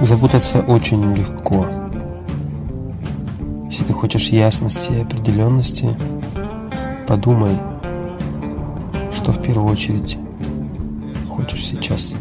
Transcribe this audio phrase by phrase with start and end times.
[0.00, 1.66] Запутаться очень легко.
[3.70, 5.96] Если ты хочешь ясности и определенности,
[7.06, 7.56] подумай,
[9.12, 10.18] что в первую очередь
[11.28, 12.14] хочешь сейчас.